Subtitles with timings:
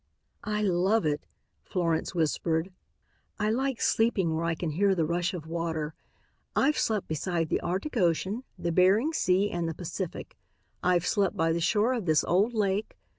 [0.45, 1.27] "I love it,"
[1.63, 2.73] Florence whispered.
[3.37, 5.93] "I like sleeping where I can hear the rush of water.
[6.55, 10.35] I've slept beside the Arctic Ocean, the Behring Sea and the Pacific.
[10.81, 12.97] I've slept by the shore of this old lake.